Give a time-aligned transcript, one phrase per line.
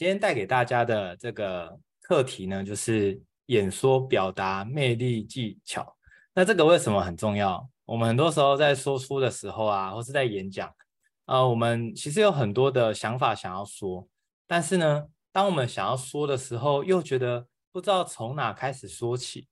[0.00, 5.94] 今天带给大家的这个课题呢，就是演说表达魅力技巧。
[6.32, 7.68] 那这个为什么很重要？
[7.84, 10.74] 我们很多时候在说书的时候啊，或是在演讲，
[11.26, 14.08] 呃，我们其实有很多的想法想要说，
[14.46, 19.48] 但是呢，当我们想要说的时候，又觉得不知道从哪开始说起。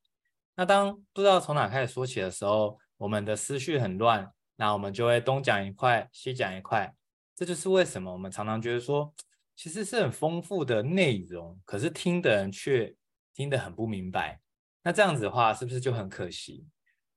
[0.57, 6.95] 那当不知道从哪开始说起的时候，我们的思绪很乱，那我们就会东讲一块，西讲一块。
[7.37, 9.13] 这就是为什么我们常常觉得说，
[9.59, 12.95] 其实是很丰富的内容，可是听的人却
[13.35, 14.41] 听得很不明白。
[14.85, 16.65] 那这样子的话，是不是就很可惜？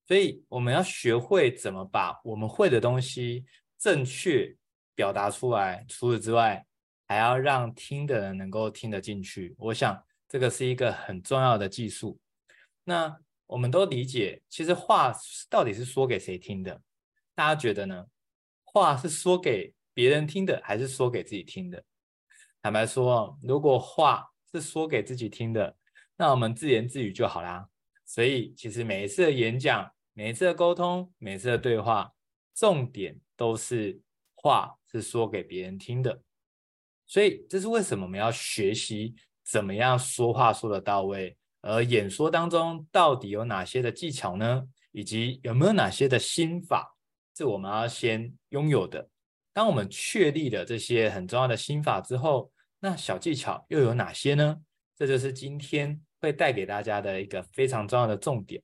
[0.07, 3.45] 所以我们要学会怎么把我们会的东西
[3.77, 4.57] 正确
[4.95, 5.85] 表达出来。
[5.87, 6.65] 除此之外，
[7.07, 9.53] 还要让听的人能够听得进去。
[9.59, 12.19] 我想这个是一个很重要的技术。
[12.83, 15.13] 那我们都理解，其实话
[15.47, 16.81] 到底是说给谁听的？
[17.35, 18.07] 大家觉得呢？
[18.63, 21.83] 话是说给别人听的，还是说给自己听的？
[22.61, 25.75] 坦白说，如果话是说给自己听的，
[26.15, 27.67] 那我们自言自语就好啦。
[28.05, 32.11] 所以，其实每一次的演讲，每一次的沟通，每一次的对话，
[32.53, 33.99] 重点都是
[34.35, 36.21] 话是说给别人听的。
[37.07, 44.67] 所以这是为什么我们要学习怎么样说话说得到位，而演说当中到底有哪些的技巧呢？
[44.91, 46.95] 以及有没有哪些的心法，
[47.35, 49.09] 是我们要先拥有的。
[49.53, 54.57] 当我们确立了这些很重要的心法之后，那小技巧又有哪些呢？
[54.97, 58.61] 这就是今天会带给大家的一个非常重要的重点。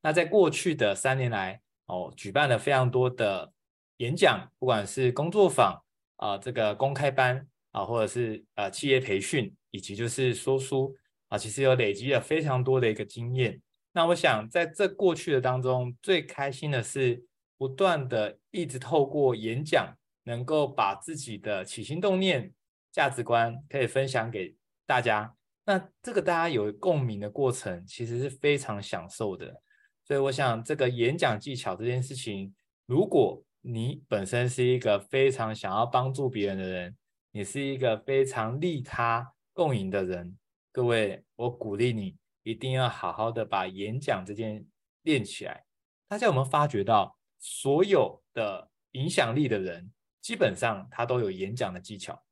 [0.00, 3.52] 那在过去的三年来，哦，举办了非常多的
[3.96, 5.76] 演讲，不管是工作坊
[6.16, 10.94] 啊、这个公开班啊、或者是呃企业培训，以及就是说书
[11.28, 13.60] 啊、其实有累积了非常多的一个经验。
[13.92, 17.24] 那我想在这过去的当中，最开心的是
[17.56, 19.92] 不断的一直透过演讲，
[20.28, 22.52] 能够把自己的起心动念、
[22.92, 24.54] 价值观可以分享给
[24.84, 25.34] 大家。
[25.64, 29.62] 那这个大家有共鸣的过程，其实是非常享受的。
[30.04, 32.54] 所以我想，这个演讲技巧这件事情，
[32.84, 36.94] 如果你本身是一个非常想要帮助别人的人，
[37.32, 40.36] 你是一个非常利他共赢的人，
[40.70, 44.66] 各位，我鼓励你一定要好好的把演讲这件
[45.02, 45.64] 练起来。
[46.06, 52.22] 大家有没有发觉到，所有的影响力的人，基本上他都有演讲的技巧，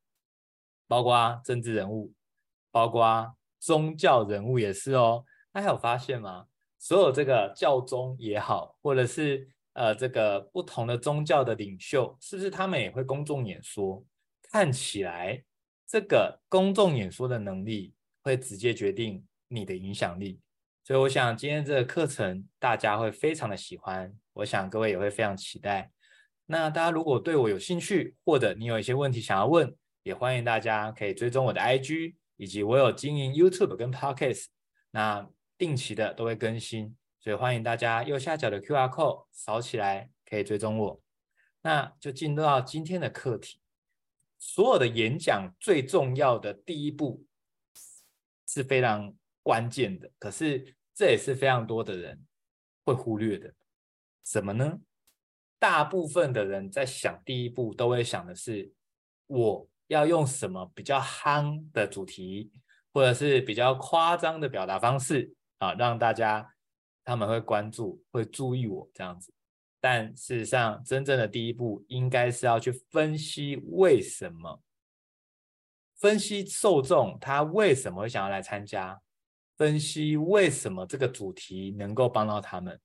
[0.87, 2.13] 包括政治人物，
[2.71, 5.25] 包括宗教人物也是哦。
[5.51, 6.45] 大家有发现吗？
[6.77, 14.05] 所有这个教宗也好，或者是呃这个不同的宗教的领袖，是不是他们也会公众演说？
[14.51, 15.43] 看起来
[15.87, 20.39] 这个公众演说的能力会直接决定你的影响力。
[20.83, 25.91] 所以我想今天这个课程大家会非常的喜欢，我想各位也会非常期待。
[26.49, 34.45] 那大家如果对我有兴趣，或者你有一些问题想要问，也欢迎大家可以追踪我的 IG，以及我有经营 YouTube 跟 Podcast。
[34.91, 41.01] 那定期的都会更新，所以欢迎大家右下角的 QR code 扫起来，可以追踪我。
[41.63, 43.59] 那就进入到今天的课题。
[44.39, 47.25] 所有的演讲最重要的第一步
[48.47, 52.23] 是非常关键的，可是这也是非常多的人
[52.85, 53.53] 会忽略的。
[54.23, 54.79] 什么呢？
[55.59, 58.71] 大部分的人在想第一步都会想的是，
[59.27, 62.51] 我要用什么比较憨的主题，
[62.93, 65.33] 或者是比较夸张的表达方式。
[65.59, 66.53] 啊，让大家
[67.03, 69.33] 他们会关注、会注意我这样子，
[69.81, 74.61] 但事实上，真正的第一步应该是要去分析为什么，
[75.95, 79.01] 分析受众他为什么会想要来参加，
[79.57, 82.79] 分析为什么这个主题能够帮到他们。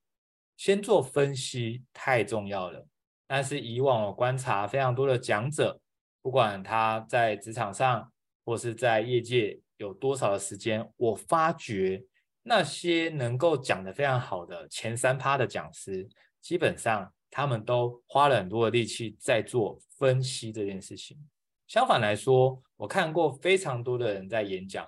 [0.62, 2.86] 先做分析太重要了。
[3.26, 5.80] 但是以往我观察非常多的讲者，
[6.20, 8.12] 不管他在职场上
[8.44, 12.04] 或是在业界有多少的时间，我发觉。
[12.44, 16.08] 那些能够讲得非常好的前三趴的讲师，
[16.40, 21.18] 基本上他们都花了很多的力气在做分析这件事情。
[21.66, 24.86] 相反来说，我看过非常多的人在演讲，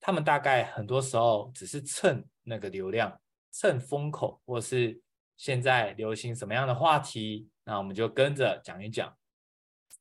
[0.00, 3.20] 他们大概很多时候只是蹭那个流量、
[3.52, 5.00] 蹭风口，或是
[5.36, 9.16] 现在流行什么样的话题，那我们就跟着讲一讲。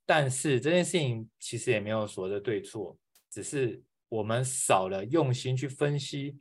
[0.05, 2.97] 但是这件事情其实也没有所谓的对错，
[3.29, 6.39] 只是我们少了用心去分析。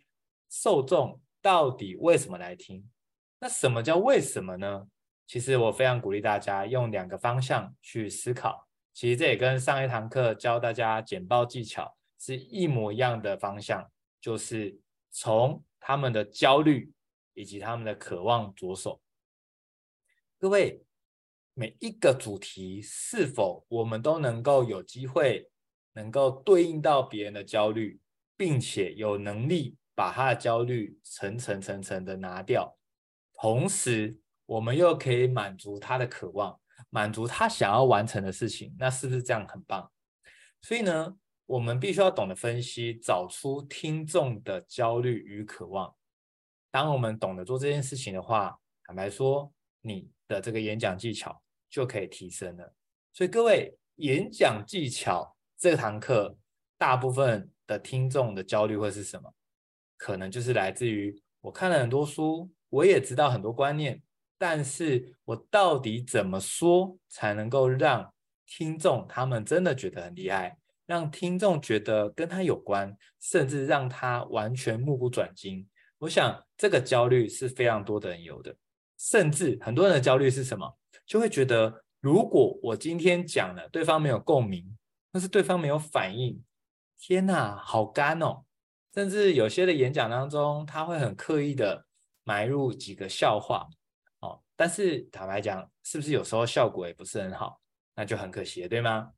[0.51, 2.87] 受众到底为什么来听？
[3.39, 4.87] 那什么叫为什么呢？
[5.27, 8.69] 其实我非常鼓励大家用两个方向去思考。
[8.93, 13.91] 其实这也跟上一堂课教大家简报技巧是一模一样的方向，
[14.21, 14.79] 就是
[15.11, 16.93] 从他们的焦虑
[17.35, 19.01] 以及他们的渴望着手。
[20.39, 20.85] 各位，
[21.55, 25.51] 每一个主题是否我们都能够有机会
[25.93, 28.01] 能够对应到别人的焦虑，
[28.37, 32.77] 并且有能力把他的焦虑层层层层的拿掉，
[33.35, 36.59] 同时我们又可以满足他的渴望，
[36.91, 39.91] 满足他想要完成的事情，那是不是这样很棒？
[40.61, 45.95] 所以呢，我们必须要懂得分析，找出听众的焦虑与渴望。
[46.73, 49.53] 当我们懂得做这件事情的话，坦白说，
[49.83, 52.75] 你的这个演讲技巧就可以提升了。
[53.13, 56.35] 所以各位，演讲技巧这堂课，
[56.79, 59.35] 大部分的听众的焦虑会是什么？
[59.99, 64.03] 可能就是来自于我看了很多书，我也知道很多观念，
[64.39, 68.15] 但是我到底怎么说才能够让
[68.47, 75.69] 听众他们真的觉得很厉害，让听众觉得跟他有关，甚至让他完全目不转睛？
[75.99, 78.55] 我想这个焦虑是非常多的人有的，
[78.97, 80.79] 甚至很多人的焦虑是什么？
[81.05, 84.79] 就会觉得，如果我今天讲了，对方没有共鸣，
[85.13, 86.41] 或是对方没有反应，
[86.97, 88.45] 天哪，好干哦！
[88.95, 91.85] 甚至有些的演讲当中，他会很刻意的
[92.23, 93.69] 埋入几个笑话，
[94.21, 97.61] 哦，但是坦白讲，是不是有时候效果也不是很好？
[97.97, 99.11] 那就很可惜了，对吗？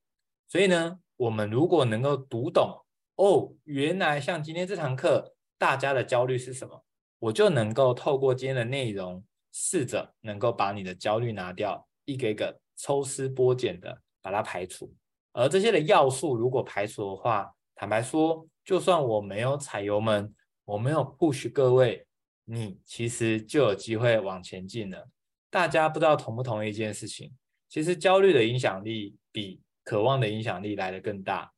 [0.49, 2.87] 所以呢，我们如果能够读懂，
[3.17, 5.32] 哦，原来像今天这堂课。
[5.56, 6.85] 大家的焦虑是什么？
[7.24, 14.94] 我就能够透过今天的内容，试着能够把你的焦虑拿掉，一个一个抽丝剥茧的把它排除。
[15.32, 20.34] 而这些的要素如果排除的话，坦白说，就算我没有踩油门，
[20.66, 22.06] 我没有 push 各位，
[22.44, 25.08] 你其实就有机会往前进了。
[25.48, 27.32] 大家不知道同不同意一件事情？
[27.70, 31.50] 其实焦虑的影响力比渴望的影响力来得更大，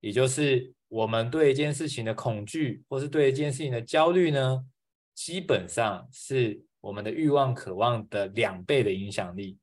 [0.00, 0.74] 也就是。
[0.92, 4.62] 我们对一件事情的恐惧，或是对一件事情的焦虑呢，
[5.14, 9.58] 基本上是我们的欲望、渴望的两倍的影响力。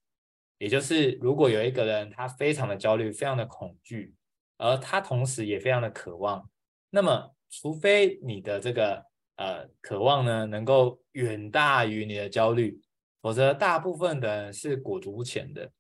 [0.57, 4.13] 也就是，如果有一个人他非常的焦虑、非常的恐惧，
[4.57, 6.49] 而他同时也非常的渴望，
[6.89, 9.05] 那么，除非你的这个
[9.37, 12.81] 呃渴望呢能够远大于你的焦虑，
[13.21, 15.71] 否则大部分的人是裹足不前的。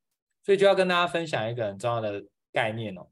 [0.45, 2.23] 所以，就要跟大家分享一个很重要的
[2.53, 3.05] 概念哦。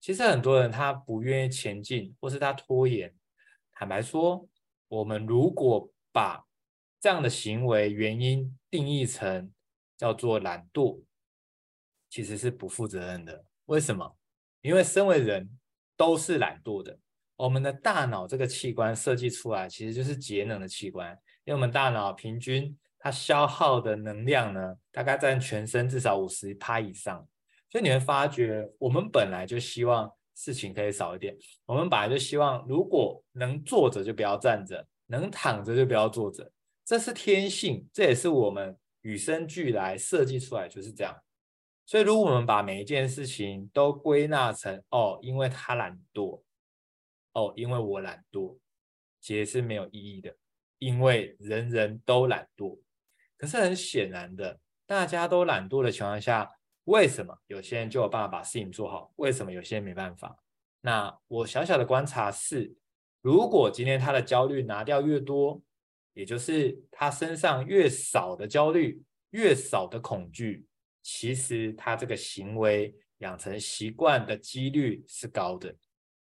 [0.00, 3.14] 其实很多人他不愿意前进，或是他拖延。
[3.72, 4.48] 坦白说，
[4.92, 6.44] 我们如果把
[7.00, 9.50] 这样的行为原因定义成
[9.96, 11.02] 叫做懒惰，
[12.10, 13.42] 其实是不负责任的。
[13.64, 14.14] 为什么？
[14.60, 15.48] 因为身为人
[15.96, 16.98] 都是懒惰的。
[17.36, 21.10] 我们的大脑这个器官设计出来其实就是节能的器官，
[21.44, 27.26] 因为我们大脑平均它消耗的能量呢，大概占全身至少五十趴以上。
[27.70, 31.36] 所以你会发觉，我们本来就希望事情可以少一点。
[31.66, 36.50] 我们本来就希望，如果能坐着就不要站着，能躺着就不要坐着，
[36.84, 41.16] 这是天性，这也是我们与生俱来设计出来就是这样。
[41.84, 46.42] 所以，如果我们把每一件事情都归纳成哦，因为他懒惰，
[47.32, 48.58] 哦，因为我懒惰，
[49.20, 50.36] 其实是没有意义的，
[50.78, 52.78] 因为人人都懒惰。
[53.36, 56.48] 可是很显然的，大家都懒惰的情况下。
[56.84, 59.12] 为什么有些人就有办法把事情做好？
[59.16, 60.36] 为什么有些人没办法？
[60.80, 62.74] 那我小小的观察是，
[63.20, 65.62] 如果今天他的焦虑拿掉越多，
[66.12, 70.66] 也就是他身上越少的焦虑、越少的恐惧，
[71.02, 75.74] 其实他这个行为养成习惯的几率是高的。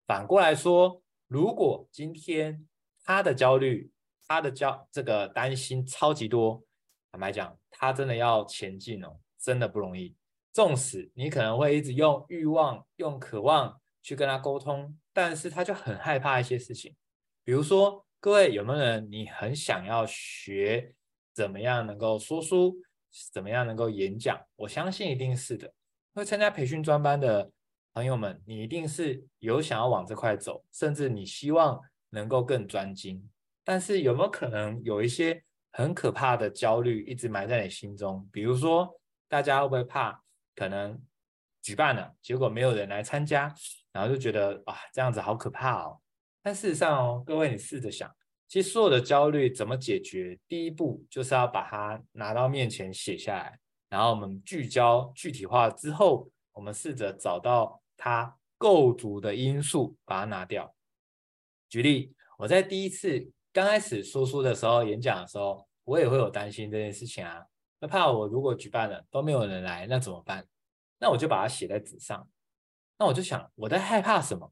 [0.05, 2.67] 反过来说，如果今天
[3.05, 3.89] 他的焦虑、
[4.27, 6.61] 他的焦这个担心超级多，
[7.11, 10.13] 坦白讲，他真的要前进哦，真的不容易。
[10.53, 16.95] 纵使你可能会一直用欲望、用渴望去跟他沟通，但是他就很害怕一些事情。
[17.43, 20.93] 比如说，各位有没有人你很想要学
[21.33, 22.75] 怎么样能够说书，
[23.31, 24.39] 怎么样能够演讲？
[24.55, 25.73] 我相信一定是的。
[26.13, 27.51] 会参加培训专班的
[27.95, 31.81] 朋友们，你一定是有想要往这块走，甚至你希望
[32.11, 33.27] 能够更专精。
[33.63, 38.29] 但是有没有可能有一些很可怕的焦虑一直埋在你心中？
[38.31, 40.21] 比如说，大家会不会怕？
[40.55, 41.01] 可能
[41.61, 43.53] 举办了，结果没有人来参加，
[43.91, 45.99] 然后就觉得啊，这样子好可怕哦。
[46.41, 48.13] 但事实上哦，各位你试着想，
[48.47, 50.37] 其实所有的焦虑怎么解决？
[50.47, 60.75] 第一步就是要把它拿到面前写下来，然后我们聚焦具体化之后，我们试着找到它构筑的因素，把它拿掉。
[61.69, 67.45] 举例，我在第一次刚开始说书的时候，演讲的时候，我也会有担心这件事情啊。
[67.83, 70.47] 那怕我如果举办了都没有人来，那怎么办？
[70.99, 72.25] 那我就把它写在纸上。
[72.97, 74.49] 那我就想，我在害怕什么？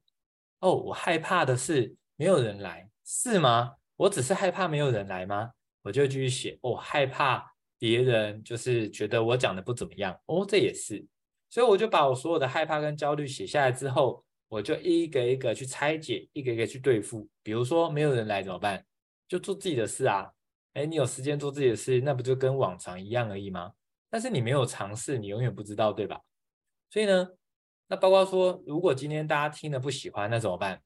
[0.60, 3.76] 哦，我害怕的是没有人来，是吗？
[3.96, 5.50] 我只是害怕没有人来吗？
[5.82, 6.60] 我就继续写。
[6.62, 10.14] 哦，害怕别人就是觉得我讲的不怎么样。
[10.26, 11.08] 哦，这也是。
[11.50, 17.26] 所以我就把我所有的害怕跟焦虑写下来之后，我就一个一个去拆解，一个一个去对付。
[17.42, 18.86] 比如说没有人来怎么办？
[19.30, 20.30] 就做自己的事啊。
[20.74, 23.74] 哎，你有时间做自己的事，那不就跟往常一样而已吗？
[24.10, 26.22] 但是你没有尝试，你永远不知道，对吧？
[26.90, 27.30] 所以呢，
[27.88, 30.82] 那包括说，如果今天大家听了不喜欢，那怎么办？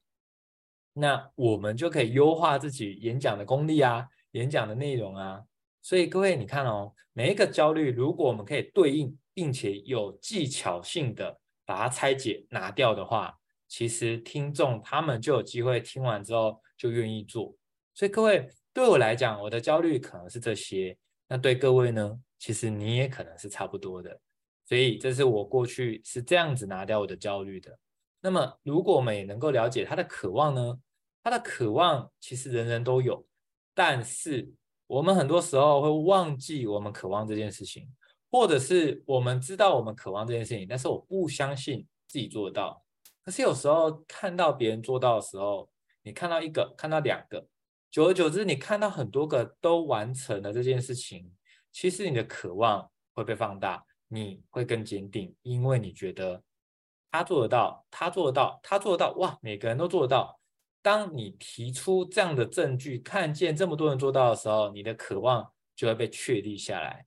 [0.94, 5.44] 那我们就可以优化自己演讲的功力啊，演讲的内容啊。
[5.82, 13.38] 所以各位，你看哦，每一个焦虑，如果我们可以对应，并且有技巧性的把它拆解拿掉的话，
[13.68, 17.54] 其实听众他们就有机会听完之后就愿意做。
[17.94, 20.94] 所以各位，对我来讲，我的焦虑可能是这些。
[21.28, 22.20] 那对各位呢？
[22.38, 24.20] 其实你也可能是差不多的。
[24.66, 27.78] 所以这是我过去是这样子拿掉我的焦虑的。
[28.20, 30.78] 那么，如果我们也能够了解他的渴望呢？
[31.22, 33.26] 他的渴望其实人人都有，
[33.72, 34.46] 但是
[34.86, 37.88] 我们很多时候会忘记我们渴望这件事情，
[38.30, 42.84] 或者是我们知道我们渴望这件事情，但是我不相信自己做得到。
[43.24, 45.66] 可是有时候看到别人做到的时候，
[46.02, 47.48] 你看到一个，看到两个，
[47.90, 51.32] 久而久之，你看到很多个都完成了这件事情，
[51.72, 56.42] 其实你的渴望会被放大，你会更坚定，因为你觉得
[57.10, 60.38] 他做得到，他做得到，他做得到，哇，每个人都做得到。
[60.82, 67.06] 当你提出这样的证据，看见这么多人做到的时候，你的渴望就会被确立下来。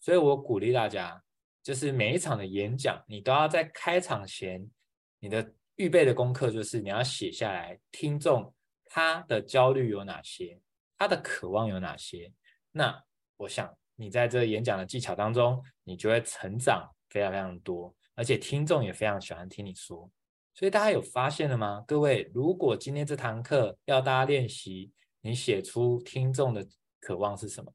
[0.00, 1.22] 所以我鼓励大家，
[1.62, 4.70] 就是每一场的演讲，你都要在开场前，
[5.18, 8.54] 你的预备的功课就是你要写下来，听众
[8.88, 10.60] 他的焦虑有哪些，
[10.96, 12.32] 他的渴望有哪些。
[12.72, 13.02] 那
[13.36, 20.10] 我想你在这演讲的技巧当中，你就会成长非常非常多，而且听众也非常喜欢听你说。
[20.54, 21.84] 所以大家有发现了吗？
[21.86, 24.90] 各位，如果今天这堂课要大家练习，
[25.20, 26.66] 你写出听众的
[27.00, 27.72] 渴望是什么，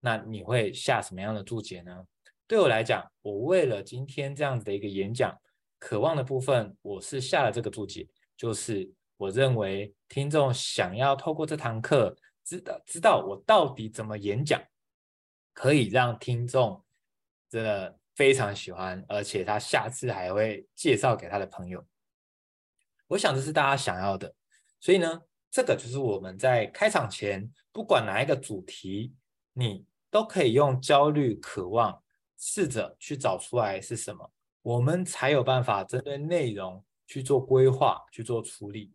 [0.00, 2.04] 那你会下什么样的注解呢？
[2.46, 5.34] 对我来讲，我为了今天这样子的一个演讲，
[5.78, 8.06] 渴望的部分，我是下了这个注解，
[8.36, 14.62] 就是我认为听众想要透过这堂课知道知道我到底怎么演讲，
[15.52, 16.84] 可以让听众
[17.48, 17.98] 真的。
[18.16, 21.86] 非常喜欢，而且他下次还会介绍给他的朋友。
[23.08, 24.34] 我想这是大家想要的，
[24.80, 25.20] 所以呢，
[25.50, 29.14] 这个就是我们在开场前，不管哪一个主题，
[29.52, 32.02] 你都可以用焦虑、渴望，
[32.38, 34.32] 试着去找出来是什么，
[34.62, 38.94] 我们才有办法针对内容去做规划、去做处理。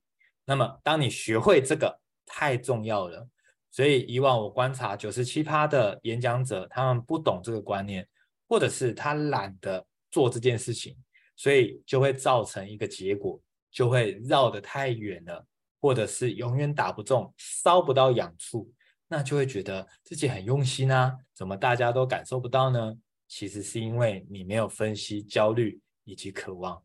[0.52, 3.28] 那么，当你学会这个，太重要了。
[3.70, 8.08] 所以以往我观察九十七趴的演讲者，他们不懂这个观念。
[8.52, 10.94] 或者是他懒得做这件事情，
[11.38, 13.42] 所以就会造成一个结果，
[13.72, 15.48] 就会绕得太远了，
[15.80, 18.70] 或者是永远打不中，烧不到痒处，
[19.08, 22.94] 那就会觉得自己很用心啊，怎么大家都感受不到呢？
[23.30, 26.84] 其实是因为你没有分析焦虑以及渴望。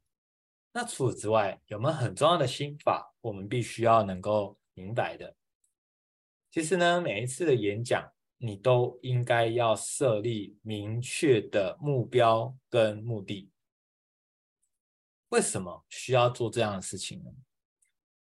[0.77, 5.35] 那除此之外，有没有很重要的心法，我们必须要能够明白的？
[6.51, 8.13] 其实呢，每一次的演讲。
[8.39, 13.51] 你都应该要设立明确的目标跟目的。
[15.31, 17.31] 为什么需要做这样的事情呢？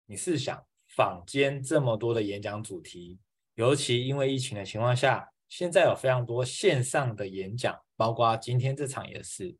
[0.06, 3.20] 你试想，坊间这么多的演讲主题，
[3.56, 9.54] 尤其因为疫情的情况下，现在有非常多线上的演讲，包括今天这场也是。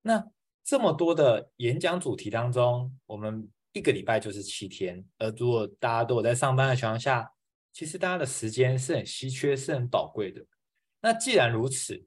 [0.00, 0.26] 那
[0.64, 7.32] 这么多的演讲主题当中，我们一个礼拜就是七天，而如果大家都有在上班的情况下，
[7.72, 10.44] 其实大家的时间是很稀缺，是很宝贵的。
[11.00, 12.04] 那既然如此，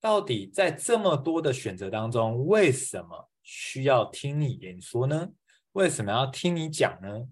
[0.00, 5.28] 到底在这么多的选择当中，为什么需要听你演说呢？
[5.72, 7.26] 为什么要听你讲呢？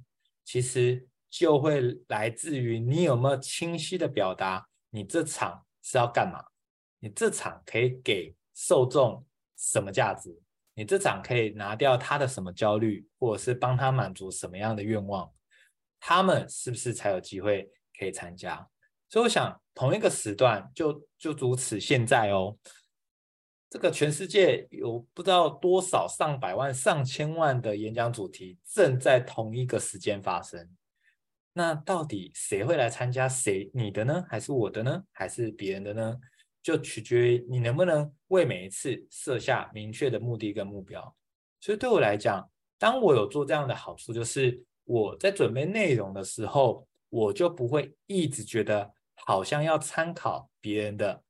[0.45, 6.43] 其实就会来自于你有没有清晰的表达，你这场是要干嘛？
[7.01, 9.25] 你这场可以给受众
[9.57, 10.41] 什么价值？
[10.79, 15.29] 你这场可以拿掉他的什么焦虑，或者是帮他满足什么样的愿望？
[15.99, 17.69] 他们是不是才有机会
[17.99, 18.65] 可以参加？
[19.09, 21.81] 所以我想，同一个时段就就如此。
[21.81, 22.57] 现在哦，
[23.69, 30.71] 这个全世界有不知道多少上百万、上千万的演讲主题正在同一个时间发生。
[31.55, 33.29] 那到底谁会来参加？
[33.29, 34.25] 谁你的呢？
[34.29, 35.03] 还是我的呢？
[35.11, 36.17] 还是别人的呢？
[36.69, 41.17] 就取决于你能不能为每一次设下明确的目的跟目标。
[41.61, 42.47] 所以对我来讲，
[42.79, 44.63] 当我有做这样的好处，就是。
[44.91, 51.23] 我在准备内容的时候，我就不会一直觉得好像要参考别人的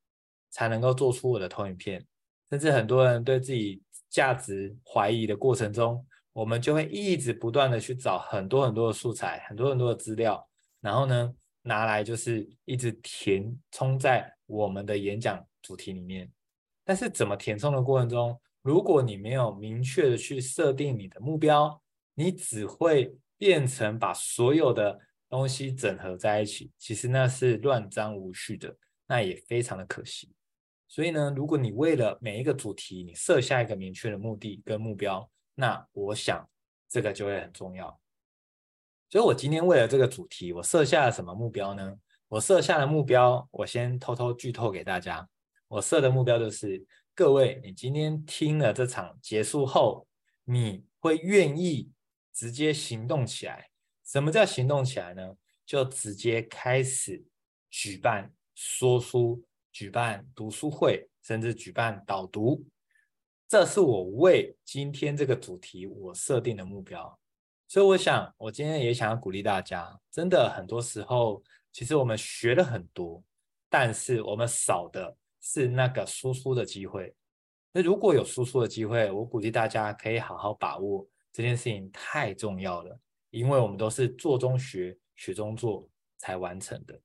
[0.49, 2.07] 才能够做出我的投影片，
[2.49, 10.49] 甚至很多人对自己价值怀疑的过程中，我们就会一直不断的去找很多很多的素材，很多很多的资料，
[10.81, 11.35] 然后呢，
[11.69, 16.29] 拿来就是一直填充在我们的演讲主题里面。
[16.83, 21.81] 但是怎么填充的过程中，如果你没有明确的去设定你的目标，
[22.15, 24.99] 你只会变成把所有的
[25.29, 28.75] 东西整合在一起，其实那是乱章无序的，
[29.07, 30.33] 那也非常的可惜。
[30.89, 36.49] 所以呢，如果你为了每一个主题，你设下一个明确的目的跟目标，那我想
[36.89, 38.01] 这个就会很重要。
[39.11, 41.97] 所以我今天为了这个主题，我设下了什么目标呢？
[42.29, 45.27] 我设下的目标，我先偷偷剧透给大家。
[45.67, 46.85] 我设的目标就是，
[47.15, 50.07] 各位，你今天听了这场结束后，
[50.45, 51.91] 你会愿意
[52.35, 53.71] 直接行动起来。
[54.05, 55.35] 什么叫行动起来呢？
[55.65, 57.25] 就直接开始
[57.71, 62.67] 举办说书、举办读书会，甚至举办导读。
[63.47, 67.19] 这是我为今天这个主题我设定的目标。
[67.69, 73.23] 所以我想，我今天也想要鼓励大家，真的很多时候，其实我们学了很多，
[73.69, 77.15] 但是我们少的是那个输出的机会。
[77.71, 82.99] 那如果有输出的机会，我鼓励大家可以好好把握，这件事情太重要了，
[83.29, 86.99] 因为我们都是做中学，学中做才完成的。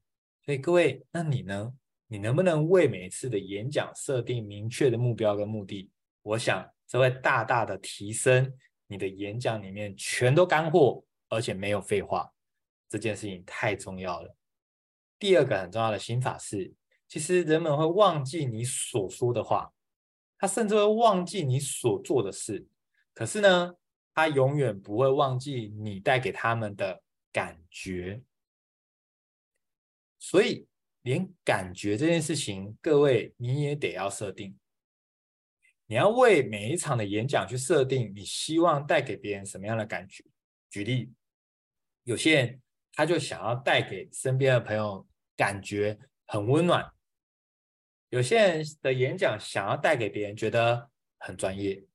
[0.45, 1.73] 所以各位，那你呢？
[2.07, 5.89] 你能不能为每一次的演讲设定明确的目标跟目的？
[6.21, 8.53] 我想这会大大的提升。
[8.93, 12.31] 你的演讲里面全都干货，而且没有废话，
[12.87, 14.35] 这件事情太重要了。
[15.17, 16.71] 第二个很重要的心法是，
[17.07, 19.73] 其实人们会忘记你所说的话，
[20.37, 22.67] 他甚至会忘记你所做的事，
[23.15, 23.73] 可是呢，
[24.13, 28.21] 他永远不会忘记你带给他们的感觉。
[30.19, 30.67] 所以，
[31.01, 34.55] 连感觉这件事情，各位你也得要设定。
[35.93, 40.23] 你要为每一场的演讲去设定你希望带给别人什么样的感觉。
[40.71, 41.13] 举例，
[42.03, 42.61] 有些人
[42.93, 45.07] 他就想要带给身边的朋友
[45.37, 45.95] 感觉
[46.25, 46.81] 很温暖；
[48.09, 51.85] 有些人的演讲想要带给别人觉得很专业；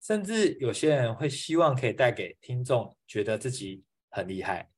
[0.00, 4.70] 甚至有些人会希望可以带给听众觉得自己很厉害。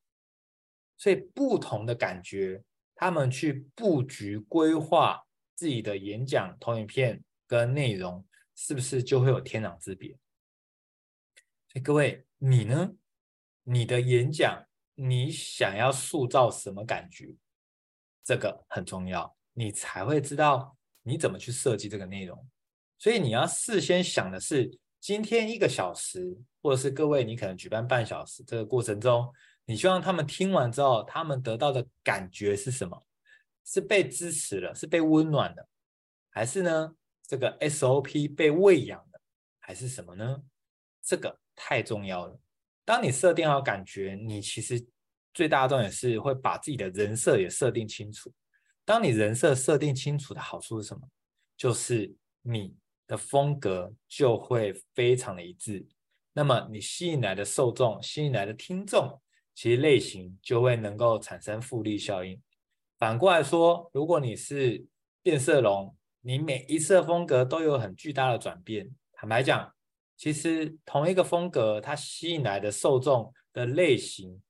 [0.96, 2.60] 所以不同的感觉，
[2.96, 5.22] 他们去布局规划
[5.54, 8.24] 自己的演讲投影片跟内容。
[8.60, 10.10] 是不是就会有天壤之别？
[11.68, 12.90] 所以各位，你呢？
[13.62, 14.66] 你的演讲，
[14.96, 17.36] 你想要塑造什么感觉？
[18.24, 22.48] 这个很重要，你才会知道你怎么去设计这个内容。
[22.98, 29.32] 所以你要事先想的是，今天一个小时，或者是各位，你可能举办半小时，这个过程中，
[29.66, 33.06] 你希望他们听完之后，他们得到的感觉是什么？
[33.64, 35.68] 是被支持了，是被温暖的，
[36.30, 36.96] 还是呢？
[37.28, 39.20] 这个 SOP 被喂养的
[39.60, 40.42] 还是什么呢？
[41.02, 42.40] 这个太重要了。
[42.86, 44.84] 当你设定好感觉，你其实
[45.34, 48.32] 最大的重点是会把自己的人设也设定清楚。
[48.82, 51.06] 当你人设设定清楚的好处是什么？
[51.54, 52.74] 就是你
[53.06, 55.86] 的风格就会非常的一致。
[56.32, 59.20] 那么你吸引来的受众、吸引来的听众，
[59.54, 62.40] 其实类型就会能够产生复利效应。
[62.96, 64.86] 反过来说，如果你是
[65.22, 68.90] 变色龙，你每一次的风格都有很巨大的转变。
[69.12, 69.72] 坦白讲，
[70.16, 74.40] 其实同一个风格，它吸引来的受众的类型，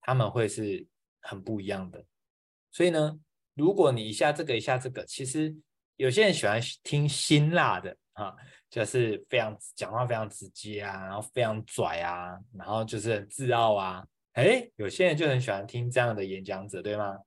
[0.00, 0.86] 他们会是
[1.20, 2.04] 很不一样的。
[2.70, 3.18] 所以呢，
[3.54, 5.54] 如果你一下这个一下这个，其实
[5.96, 8.34] 有些人喜欢听辛辣的啊，
[8.70, 14.06] 就是非常讲话非常直接啊，然后非常拽啊，然后就是很自傲啊。
[14.32, 17.18] 哎，有些人就很喜欢听这样的演讲者，对吗？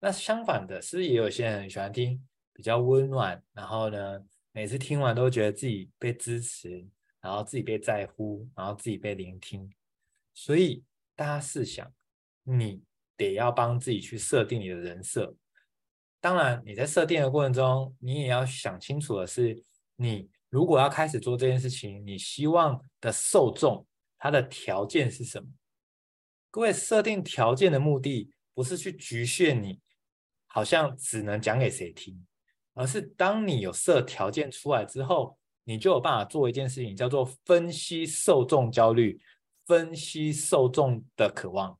[0.00, 2.22] 那相反的，是不是也有些人很喜欢听？
[2.60, 6.86] 比较温暖，然后呢，每次听完都觉得自己被支持，
[7.18, 9.72] 然后自己被在乎，然后自己被聆听。
[10.34, 10.84] 所以
[11.16, 11.90] 大家试想，
[12.42, 12.82] 你
[13.16, 15.34] 得要帮自己去设定你的人设。
[16.20, 19.64] 当然，你在设定的过程中，你也要想清楚的是，
[19.96, 23.86] 你如果要开始做这件事情，你希望的受众
[24.18, 25.48] 他的条件是什么？
[26.50, 29.80] 各位，设定条件的目的不是去局限你，
[30.46, 32.26] 好像只能讲给谁听。
[32.74, 39.20] 而是当你有设条件出来之后，你就有办法做一件事情，叫做分析受众焦虑，
[39.66, 41.78] 分析受众的渴望。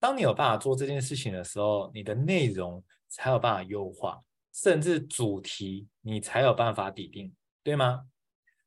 [0.00, 4.20] 当你有办法做这件事情的时候，你的内容才有办法优化，
[4.52, 8.06] 甚至主题你才有办法底定，对吗？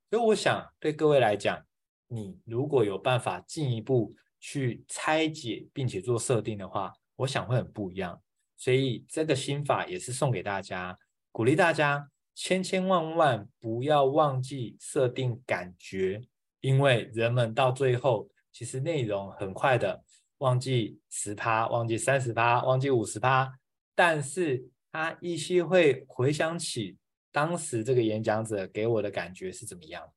[0.09, 1.63] 所以我想对各位来讲，
[2.07, 8.19] 你如果有办法进一步去拆解并且做设定的话，我想会很不一样。
[8.55, 10.97] 所以这个心法也是送给大家。
[11.37, 16.19] 鼓励大家千千万万不要忘记设定感觉，
[16.61, 20.03] 因为人们到最后其实内容很快的
[20.39, 23.53] 忘记十趴，忘记三十趴，忘记五十趴，
[23.93, 26.97] 但是他依稀会回想起
[27.31, 30.11] 当时这个演讲者给我的感觉是怎么样？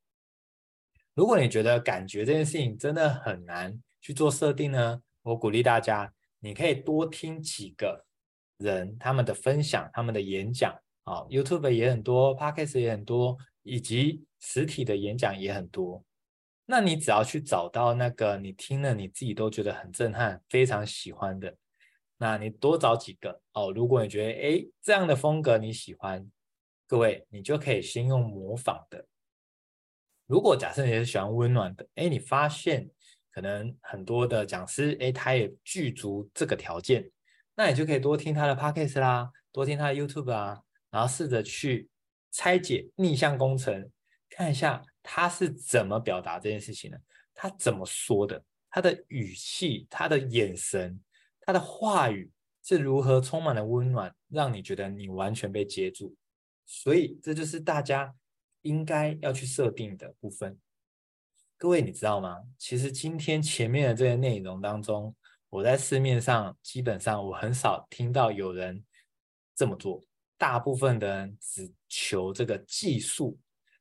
[1.13, 8.07] 如果你觉得感觉这件事情真的很难去做设定呢，我鼓励大家，你可以多听几个
[8.57, 16.05] 人他们的分享，他们的演讲啊，YouTube 也很多，Podcast 也很多，以及实体的演讲也很多。
[16.67, 21.57] 那你只要去找到那个你听了你自己都觉得很震撼、非常喜欢的，
[22.17, 23.73] 那你多找几个哦。
[23.73, 26.31] 如果你觉得哎这样的风格你喜欢，
[26.87, 29.05] 各位你就可以先用模仿的。
[30.27, 32.89] 如果假设你是喜欢温暖的，哎，你发现
[33.33, 37.11] 可能很多的讲师哎他也具足这个条件，
[37.57, 41.89] 那你就可以多听他的 Podcast 啦，多听他的 YouTube 啊，然后试着去
[42.31, 43.91] 拆解逆向工程，
[44.29, 44.83] 看一下。
[45.03, 47.01] 他是怎么表达这件事情的？
[47.35, 48.45] 他怎么说的？
[48.69, 51.01] 他的语气、他的眼神、
[51.41, 52.31] 他的话语
[52.63, 56.15] 是如何充满了温暖，让你觉得你完全被接住？
[56.67, 58.15] 所以这就是大家
[58.61, 60.61] 应该要去设定的部分。
[61.57, 62.43] 各位，你知道吗？
[62.59, 65.17] 其实今天前面的这些内容当中，
[65.49, 68.85] 我在市面上基本上我很少听到有人
[69.57, 70.05] 这么做，
[70.41, 73.39] 大部分的人只求这个技术。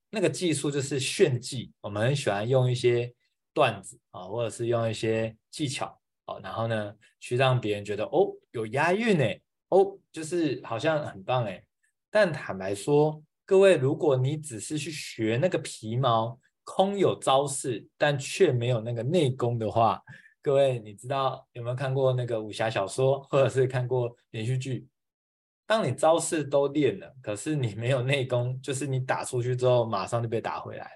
[0.10, 3.14] 那个技术就是炫技，我们很喜欢用一些
[3.54, 9.24] 段子啊，或者是用一些技巧哦，然后呢，去让别人觉得哦，有押韵呢，
[9.70, 11.64] 哦，就是好像很棒哎。
[12.12, 20.02] 但坦白说，各位，如果你只是去学那个皮毛，空有招式，但却没有那个内功的话，
[20.42, 24.86] 各位，你知道有没有看过那个武侠小说，或者是看过连续剧？
[25.70, 30.90] 当你招式都练了，可是你没有内功，就是你打出去之后马上就被打回来，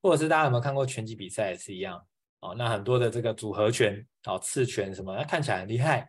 [0.00, 2.00] 或者是大家有没有看过拳击比赛也是一样
[2.38, 2.54] 哦？
[2.56, 6.08] 那很多的这个组合拳哦、刺拳什么，那看起来很厉害，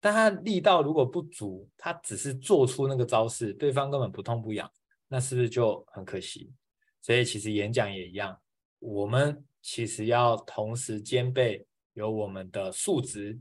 [0.00, 4.68] 但他力道如果不足，他只是做出那个招式，对方根本不痛不痒，
[5.06, 6.52] 那是不是就很可惜？
[7.00, 8.36] 所以其实演讲也一样，
[8.80, 13.38] 我们其实要同时兼备有我们的素质。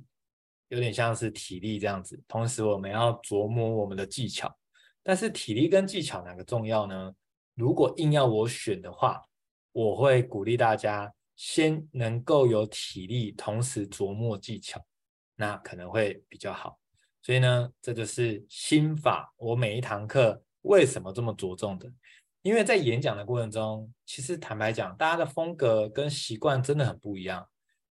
[0.69, 4.57] 有点像是体力这样子，同时我们要琢磨我们的技巧。
[5.03, 7.13] 但是体力跟技巧哪个重要呢？
[7.55, 9.21] 如果硬要我选的话，
[9.71, 14.83] 我会鼓励大家先能够有体力，同时琢磨技巧，
[15.35, 16.79] 那可能会比较好。
[17.21, 19.33] 所以呢，这就是心法。
[19.37, 21.91] 我每一堂课为什么这么着重的？
[22.41, 27.45] 因为在演讲的过程中，其实坦白讲，大家的风格跟习惯真的很不一样。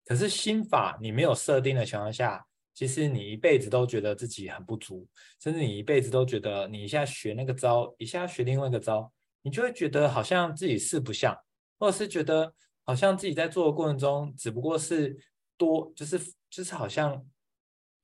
[0.05, 5.07] 可是心法你没有设定的情况下，其实你一辈子都觉得自己很不足，
[5.41, 11.37] 甚至你一辈子都觉得你一下学那个招，一下学另外一个招，你就会觉得好像自己四不像，
[11.77, 12.53] 或者是觉得
[12.83, 15.17] 好像自己在做的过程中只不过是
[15.57, 17.25] 多，就是就是好像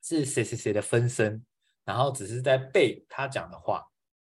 [0.03, 1.43] 是谁谁谁的分身，
[1.85, 3.83] 然后只是在背他讲的话。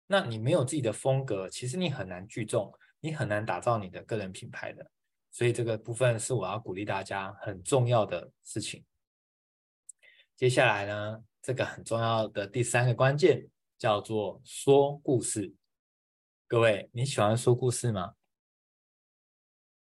[0.07, 4.85] 那你没有自己的风格，其实你很难聚众，你很难打造你的个人品牌的。
[5.31, 8.83] 所以这个部分是我要鼓励大家很重要的事情。
[10.43, 15.55] 接下来呢，这个很重要的第三个关键叫做说故事。
[16.49, 18.15] 各位，你喜欢说故事吗？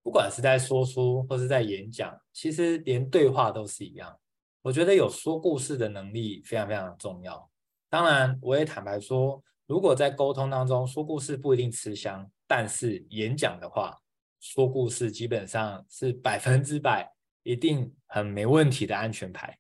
[0.03, 4.19] 不管是在说书或是在演讲，其实连对话都是一样。
[4.63, 7.49] 我觉得有说故事的能力非常非常重要。
[7.89, 13.97] 当然，我也坦白说，如果在沟通当中说故事不一定吃香，但是演讲的话，
[14.41, 19.57] 说故事基本上是百分之百一定很没问题的安全牌。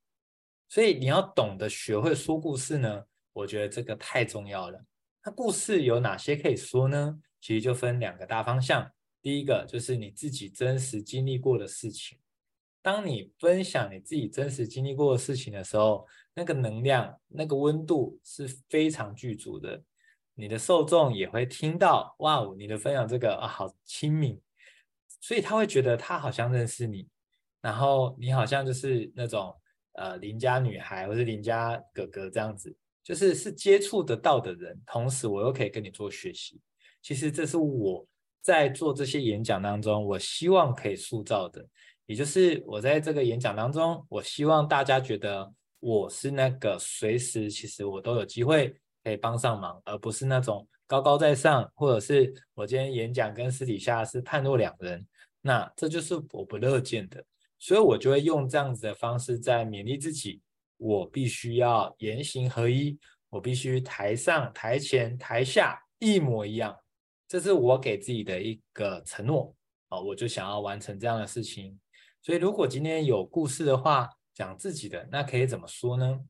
[0.69, 4.85] 所以你要懂得学会说故事呢，我觉得这个太重要了。
[5.25, 7.19] 那故事有哪些可以说呢？
[7.41, 8.91] 其实就分两个大方向。
[9.23, 12.19] 第一个就是你自己真实经历过的事情。
[12.83, 19.83] 当你分享你自己真实经历过的事情的时候，那个能量、那个温度是非常具足的。
[20.35, 24.39] 你的受众也会听到，哇哦，你的分享这个啊，好亲民，
[25.21, 27.09] 所以他会觉得他好像认识你，
[27.61, 29.55] 然后你好像就是那种。
[29.99, 36.61] 呃，邻家女孩或是邻家哥哥这样子，就是是接触得到的人，同时我又可以跟你做学习。
[37.03, 38.07] 其实这是我
[38.41, 41.67] 在做这些演讲当中，我希望可以塑造的，
[42.07, 55.05] 也就是我在这个演讲当中，我希望大家觉得我是那个随时其实我都有机会可以帮上忙，而不是那种高高在上，或者是我今天演讲跟私底下是判若两人。
[55.41, 57.25] 那这就是我不乐见的。
[57.59, 60.41] 所以我就会用这样子的方式在勉励自己，
[60.77, 62.99] 我必须要言行合一，
[63.31, 66.77] 我必须台上、台前、台下一模一样，
[67.27, 69.55] 这是我给自己的一个承诺
[69.89, 70.01] 啊！
[70.01, 71.79] 我就想要完成这样的事情。
[72.23, 76.21] 所以如果今天有故事的话，讲自己的，那可以怎么说呢？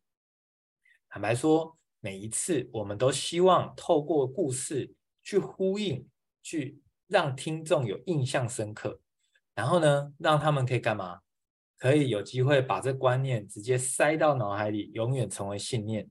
[1.11, 6.09] 坦白说，每一次我们都希望透过故事去呼应，
[6.43, 9.01] 去让听众有印象深刻，
[9.59, 11.19] 然后呢，让他们可以干嘛？
[11.79, 16.09] 可以有机会把这观念直接塞到脑海里，永远成为信念，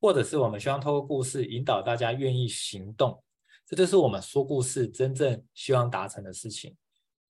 [0.00, 3.20] 或者是我们希望透过故事引导大家愿意行动，
[3.66, 6.76] 这就是我们说故事真正希望达成的事情。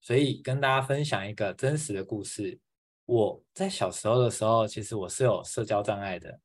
[0.02, 2.60] 所以跟大家分享一个真实的故事。
[3.06, 6.38] 我在小时候的时候，其实我是有社交障碍的，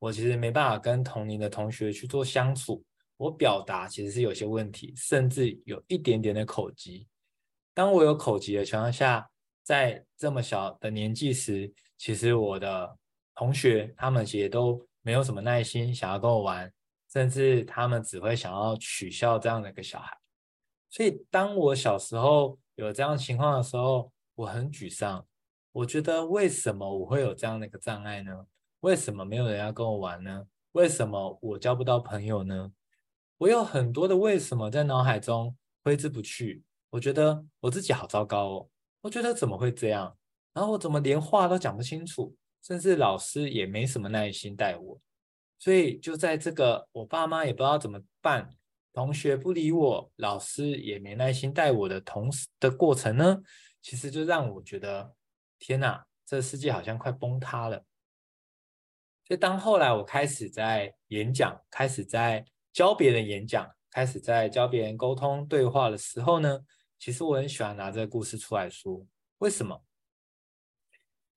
[0.00, 2.84] 我其实没办法跟同龄的同学去做相处，
[3.16, 7.06] 我表达其实是有些问题，甚至有一点点的口疾。
[7.76, 9.28] 当我有口疾的情况下，
[9.62, 12.96] 在这么小的年纪时，其实我的
[13.34, 16.72] 同学他们其实都没有什么耐心想要跟我玩，
[17.12, 20.16] 甚至他们只会想要取笑这样的一个小孩。
[20.88, 25.26] 所以当我小时候有这样情况的时候，我很沮丧。
[25.72, 28.46] 我觉得为什么我会有这样的一个障碍呢？
[28.80, 30.46] 为什么没有人要跟我玩呢？
[30.72, 32.72] 为什么我交不到朋友呢？
[33.36, 36.64] 我有很多的为什么在脑海中挥之不去。
[36.90, 38.68] 我觉得我自己好糟糕哦。
[39.02, 40.16] 我觉得怎么会这样？
[40.52, 42.34] 然后我怎么连话都讲不清楚？
[42.62, 45.00] 甚至老师也没什么耐心带我，
[45.58, 48.50] 所以就在这个我爸妈也不知道怎么办，
[48.92, 53.38] 同学不理我，老师也没耐心带我的同时的过程呢，
[53.80, 55.14] 其实就让我觉得
[55.60, 57.84] 天哪，这世界好像快崩塌了。
[59.28, 66.60] 所以当后来我开始在演讲，开始在教别人演讲，开始在教别人沟通对话的时候呢，
[66.98, 69.06] 其实我很喜欢拿这个故事出来说，
[69.38, 69.82] 为什么？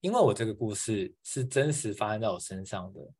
[0.01, 3.13] 因为我这个故事是真实发生在我身上的，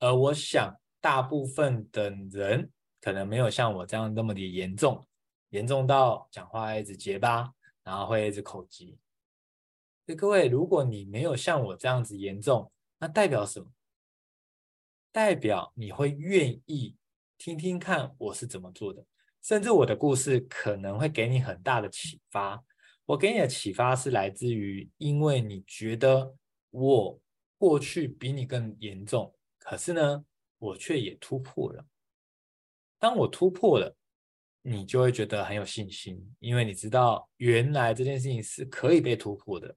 [0.00, 2.70] 而我想大部分的人
[3.00, 5.06] 可能没有像我这样那么的严重，
[5.50, 7.52] 严重到讲话一直结巴，
[7.84, 8.98] 然后会一直口疾。
[10.04, 13.70] 所以各位，如果你没有像我这样子严重，那代表什么？
[15.12, 16.96] 代表你会愿意
[17.38, 19.06] 听听看我是怎么做的。
[19.46, 22.60] 甚至我的故事可能会给你很大的启发。
[23.04, 26.34] 我给你的启发是来自于，因为你觉得
[26.70, 27.16] 我
[27.56, 30.24] 过去比你更严重，可是呢，
[30.58, 31.86] 我却也突破了。
[32.98, 33.96] 当我突破了，
[34.62, 39.76] 你就会觉得很有信心，因为你知道原来这件事情是可以被突破的。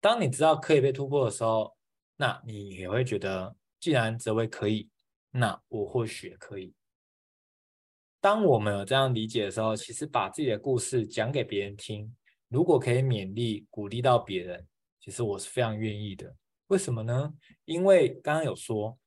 [0.00, 1.72] 当你知道可以被突破的时候，
[2.16, 4.90] 那你也会觉得，既然这位可以，
[5.30, 6.74] 那我或许也可以。
[8.20, 12.12] 当我们有这样理解的时候，其实把自己的故事讲给别人听，
[12.48, 14.66] 如果可以勉励、鼓励到别人，
[15.00, 16.34] 其实我是非常愿意的。
[16.66, 17.32] 为什么呢？
[17.64, 18.98] 因为刚刚有说，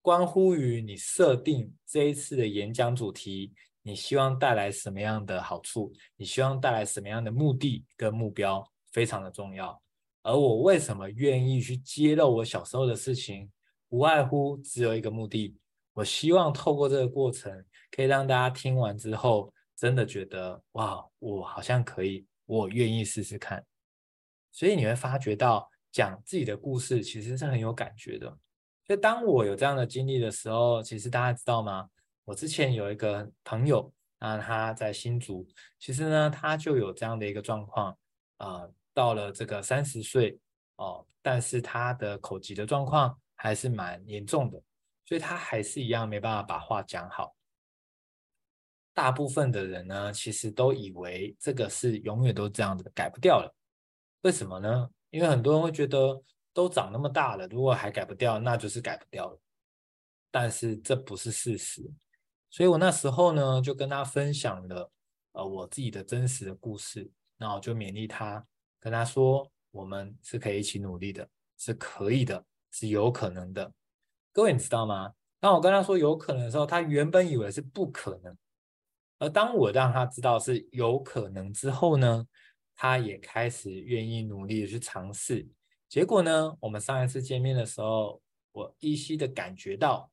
[0.00, 9.80] 关乎于你设定这一次的演讲主题，你希望带来什么样的好处，你希望带来什么样的目的跟目标，非常的重要。
[10.22, 13.50] 而我为什么愿意去揭露我小时候的事情，
[13.90, 15.54] 无外乎只有一个目的。
[15.94, 23.64] 我希望透过这个过程，可以让大家听完之后，真的觉得哇，我好像可以，我愿意试试看。
[24.50, 28.26] 所以你会发觉到，讲自己的故事其实是很有感觉的。
[28.86, 31.88] 所以当我有这样的经历的时候，其实大家知道吗？
[32.24, 35.46] 我之前有一个朋友，啊，他在新竹，
[35.78, 37.96] 其实呢，他就有这样的一个状况，
[38.38, 40.38] 啊、到了这个三十岁
[40.76, 44.62] 哦，但是他的口疾的状况还是蛮严重的。
[45.12, 47.36] 所以他还是一样没办法把话讲好。
[48.94, 53.54] 大部分的人呢，其实都以为这个是永远都这样子的，改不掉了。
[54.22, 54.88] 为什么呢？
[55.10, 56.18] 因为很多人会觉得
[56.54, 59.38] 都长那么大了，如果还改不掉，那就是改不掉了。
[60.30, 61.82] 但是这不是事实。
[62.48, 64.90] 所以我那时候呢，就跟他分享了
[65.32, 68.42] 呃我自己的真实的故事，那我就勉励他，
[68.80, 73.70] 跟他说我们是可以一起努力的，是可以的，是有可能的。
[74.32, 75.12] 各位，你知道吗？
[75.38, 78.34] 当我跟他说有可能的时候，他原本以为是不可能。
[79.18, 82.26] 而当我让他知道是有可能之后呢，
[82.74, 85.46] 他也开始愿意努力的去尝试。
[85.86, 90.10] 结果呢，我们上一次见面的时候，我依稀的感觉到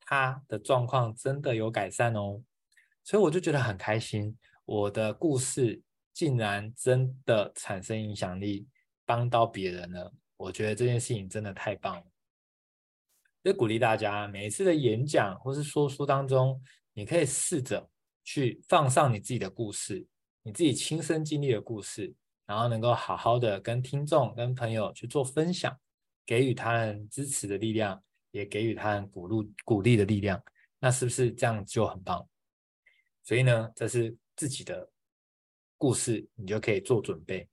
[0.00, 2.42] 他的状况真的有改善哦，
[3.02, 4.36] 所以我就觉得很开心。
[4.66, 5.82] 我的故事
[6.12, 8.68] 竟然真的产生影响力，
[9.06, 10.12] 帮到别人了。
[10.36, 12.04] 我觉得这件事情真的太棒了。
[13.42, 17.90] 所以鼓励大家，每一次的演讲或是说书当中，你可以试着
[18.22, 20.06] 去放上你自己的故事，
[20.42, 22.14] 你自己亲身经历的故事，
[22.46, 25.76] 然后能够好好的跟听众、跟朋友去做分享，
[26.24, 28.00] 给予他人支持的力量，
[28.30, 30.40] 也给予他人鼓励鼓励的力量。
[30.78, 32.28] 那是不是这样就很棒？
[33.24, 34.88] 所以呢，这是自己的
[35.78, 37.48] 故事，你就可以做准备。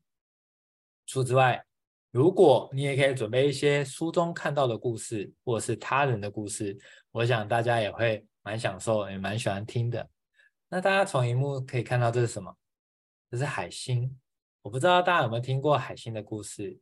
[1.07, 1.65] 除此之外，
[2.11, 6.75] 如果你也可以准备一些书中看到的故事，或者是他人的故事，
[7.11, 10.09] 我想大家也会蛮享受，也蛮喜欢听的。
[10.69, 12.55] 那大家从荧幕可以看到这是什么？
[13.29, 14.17] 这是海星。
[14.61, 16.77] 我不知道大家有没有听过海星的故事。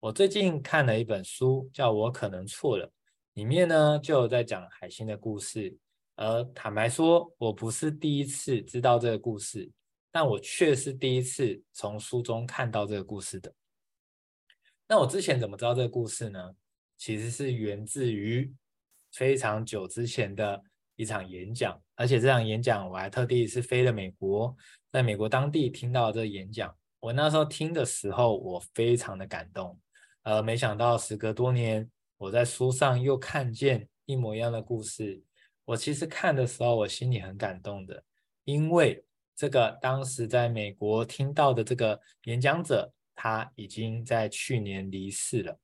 [0.00, 2.86] 我最近看了一本书，叫《我可能错了》，
[3.34, 5.74] 里面呢就有在讲海星的故事。
[6.16, 9.70] 而坦白说，我不是第一次知道这个故事，
[10.12, 13.52] 但我却是第一次从书中看到这个故事的。
[14.86, 16.54] 那我之前怎么知道这个故事呢？
[16.96, 18.52] 其实是源自于
[19.12, 20.62] 非常久之前的
[20.96, 24.54] 一场演讲，而且这场演讲我还特地是飞了美国，
[24.92, 26.74] 在美国当地听到这个演讲。
[27.00, 29.78] 我那时候听的时候，我非常的感动。
[30.22, 35.22] 呃，没想到时隔多年，我在书上又看见一模一样的故事。
[35.64, 38.02] 我其实看的时候，我心里很感动的，
[38.44, 45.58] 因为这个当时在美国听到的这个演讲者，他已经在去年离世了，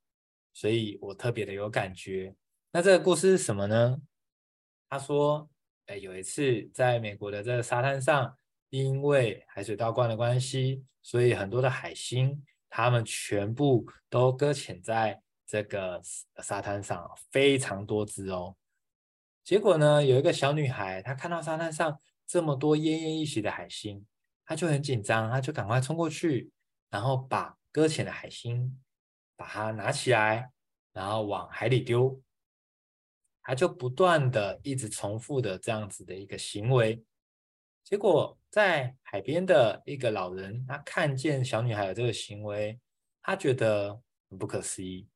[0.53, 2.35] 所以我特别的有感觉。
[2.73, 4.01] 那这个故事是什么呢？
[4.89, 5.49] 他说，
[5.87, 8.37] 哎，有一次在美国的这个沙滩上，
[8.71, 16.01] 因为海水倒灌的关系，所以很多的海星，它们全部都搁浅在这个
[16.43, 18.57] 沙滩上，非常多只哦。
[19.43, 24.07] 结果呢，有一个小女孩，她看到沙滩上这么多奄奄一息的海星，
[24.45, 26.53] 她就很紧张，她就赶快冲过去，
[26.91, 28.79] 然后把搁浅的海星
[29.37, 30.51] 把它拿起来，
[30.93, 32.21] 然后往海里丢。
[33.43, 37.03] 他就不断的一直重复的这样子的一个行为，
[37.83, 42.79] 结果在海边的一个老人，他看见小女孩的这个行为，
[43.23, 43.99] 他觉得
[44.29, 45.09] 很不可思议，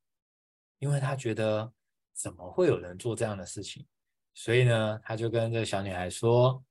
[0.78, 1.72] 因为他觉得
[2.14, 3.86] 怎么会有人做这样的事情？
[4.32, 6.64] 所以呢，他就跟这个小女孩说：“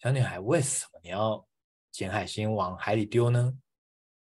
[0.00, 1.46] 小女孩，为什么你要
[1.90, 3.52] 捡海星往海里丢呢？”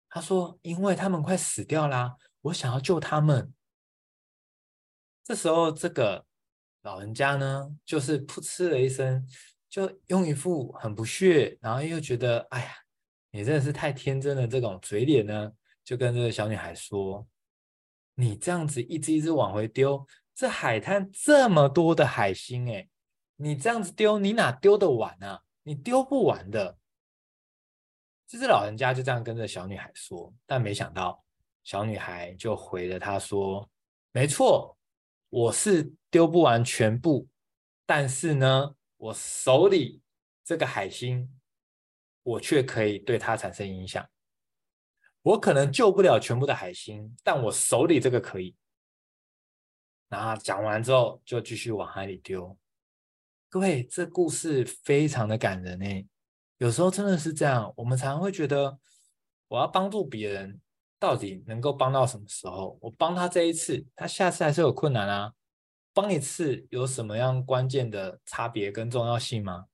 [0.10, 3.54] 他说：“因为他们快死掉啦，我想要救他们。”
[5.24, 6.26] 这时候，这个。
[6.84, 9.28] 老人家呢，就是噗嗤了一声，
[9.70, 12.72] 就用一副很不屑，然后又觉得，哎呀，
[13.32, 15.52] 你真的是太天真的这种嘴脸呢，
[15.84, 17.28] 就跟这个小女孩说
[18.16, 22.88] ：“你这样子一只一只往回丢，这海滩这么多的海星，哎，
[23.36, 25.42] 你这样子丢，你哪丢得完啊？
[25.64, 26.78] 你丢不完的。”
[28.30, 31.26] 这只老人家就这样跟着小女孩说，但没想到
[31.64, 33.68] 小女孩就回了他说
[34.14, 34.78] ：“没错。”
[35.32, 37.28] 我是丢不完全部，
[37.86, 40.02] 但是呢，我手里
[40.44, 41.40] 这个海星，
[42.24, 44.08] 我却可以对它产生影响。
[45.22, 48.56] 我可能救不了全部的海星，但我手里这个可以。
[50.08, 52.56] 然后讲完之后，就继续往海里丢。
[53.48, 56.08] 各位，这故事非常的感人呢。
[56.60, 58.78] 有时候真的是这样，我们常常会觉得，
[59.48, 60.62] 我要帮助别人。
[61.02, 62.78] 到底能够帮到什么时候？
[62.82, 65.32] 我帮他这一次，他下次还是有困难啊。
[65.94, 69.68] 帮一次有什么样关键的差别跟重要性吗？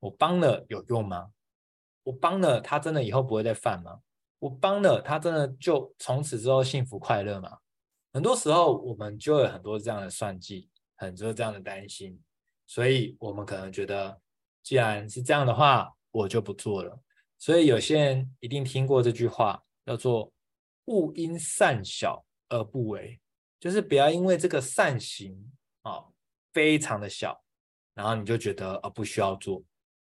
[0.00, 1.32] 我帮了有用吗？
[2.04, 4.00] 我帮了他真的以后不会再犯吗？
[4.38, 7.58] 我帮了他真的就从此之后幸福快乐吗？
[8.14, 12.18] 很多时候我们就有很多这样的算计，很多这样的担心，
[12.66, 14.18] 所以我们可能觉得，
[14.62, 16.98] 既然是这样的话，我就不做了。
[17.38, 20.32] 所以有些人一定听过这句话，叫做。
[20.86, 23.18] 勿因善小而不为，
[23.58, 25.50] 就是不要因为这个善行
[25.80, 26.04] 啊
[26.52, 27.42] 非常的小，
[27.94, 29.64] 然后你就觉得啊不需要做。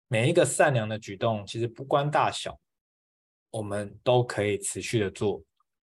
[0.10, 2.60] 每一个善良的举动，其实不关大小，
[3.50, 5.42] 我们都可以持续的做，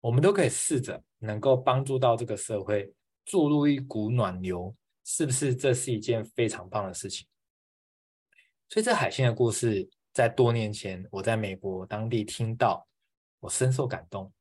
[0.01, 5.55] 我们都可以试着能够帮助到这个社会，注入一股暖流，是不是？
[5.55, 7.25] 这是一件非常棒的事情。
[8.67, 12.87] 所以这海星的故事，在多年前我在美国当地听到，
[13.41, 14.31] 我深受感动。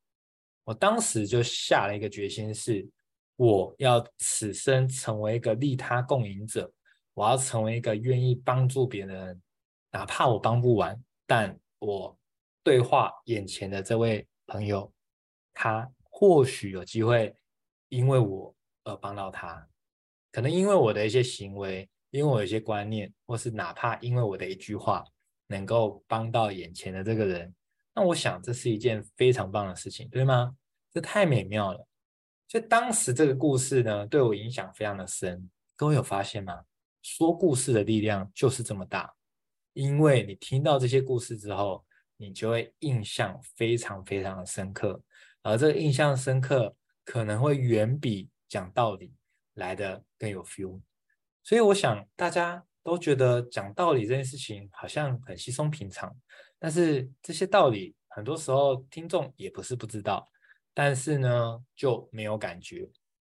[0.63, 2.87] 我当时就下了一个决心是，
[3.35, 6.71] 我要此生成为一个利他共赢者，
[7.13, 9.41] 我要成为一个愿意帮助别人，
[9.91, 12.17] 哪怕我帮不完，但我
[12.63, 14.89] 对话眼前的这位朋友，
[15.53, 17.35] 他或许有机会
[17.89, 19.67] 因为我而帮到他，
[20.31, 25.03] 可能因为我的一些行为，因为我有一些观念，或是哪怕因为我的一句话，
[25.47, 27.53] 能够帮到眼前的这个人。
[27.93, 30.55] 那我想这是一件非常棒的事情，对吗？
[30.91, 31.87] 这太美妙了。
[32.47, 35.49] 所以当时这个故事呢，对我影响非常的深。
[35.75, 36.63] 各位有发现吗？
[37.01, 39.13] 说故事的力量就是这么大，
[39.73, 41.85] 因为你听到这些故事之后，
[42.17, 45.01] 你就会印象非常非常的深刻，
[45.41, 49.13] 而这个印象深刻可能会远比讲道理
[49.53, 50.79] 来得更有 feel。
[51.43, 56.15] 所以我想大家都觉得讲道理这件事情好像很稀松平常。
[56.59, 60.29] 但是这些道理，很多时候听众也不是不知道，
[60.71, 62.87] 但是呢就没有感觉，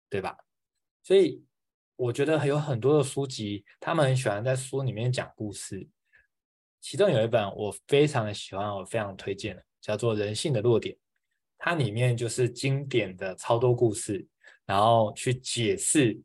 [0.10, 0.36] 对吧？
[1.01, 1.41] 所以
[1.95, 5.88] 我觉得有很多的书籍，他们很喜欢在书里面讲故事。
[6.82, 10.93] 其中有一本我非常的喜欢，我非常推荐的，叫做《人性的弱点》，
[11.58, 14.28] 它里面就是经典的超多故事，
[14.66, 16.22] 然后去解释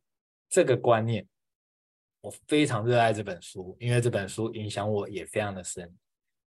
[0.49, 1.25] 这个观念。
[2.21, 5.91] 我非常热爱这本书，因为这本书影响我也非常的深。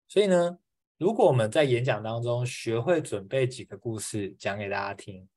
[0.07, 0.57] 所以呢，
[0.97, 5.28] 如果我们在演讲当中学会准备几个故事讲给大家听，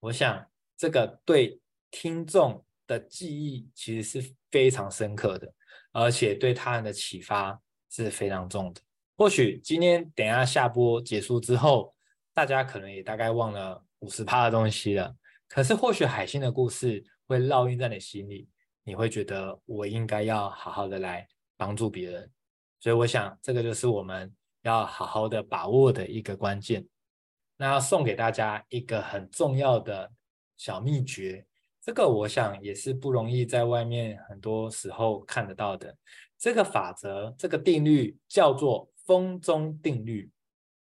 [0.00, 5.52] 我想这个对听众的记忆其实是非常深刻的，
[5.92, 8.80] 而且对他人的启发是非常重的。
[9.14, 11.94] 或许今天等下下播结束之后，
[12.32, 15.14] 大家可能也大概忘了五十趴的东西了，
[15.46, 18.48] 可是或许海星的故事会烙印在你心里。
[18.84, 21.26] 你会觉得我应该要好好的来
[21.56, 22.30] 帮助别人，
[22.80, 26.84] 所以我想这个就是我们要好好的把握的一个关键。
[27.56, 30.10] 那要送给大家一个很重要的
[30.56, 31.46] 小秘诀，
[31.80, 35.96] 这个我想也是不容易在外面很多时候看得到的。
[36.36, 40.28] 这个法则，这个定律叫做风中定律，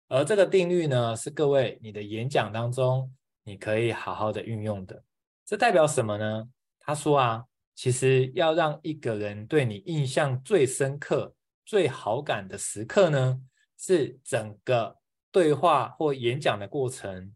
[0.10, 3.10] 而这个定律呢，是各位你的演讲当中
[3.46, 5.02] 你可以好好的运用的。
[5.46, 6.50] 这代表什么呢？
[6.82, 7.46] 他说啊。
[7.76, 13.42] 其实要让一个人对你印象最深刻、最好感的时刻呢，
[13.78, 14.98] 是整个
[15.30, 17.36] 对话或演讲的过程，